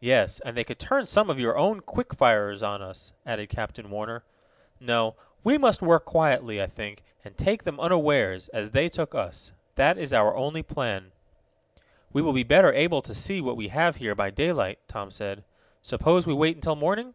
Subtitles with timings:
[0.00, 3.90] "Yes, and they could turn some of your own quick firers on us," added Captain
[3.90, 4.24] Warner.
[4.80, 9.52] "No, we must work quietly, I think, and take them unawares, as they took us.
[9.74, 11.12] That is our only plan."
[12.14, 15.44] "We will be better able to see what we have here by daylight," Tom said.
[15.82, 17.12] "Suppose we wait until morning?"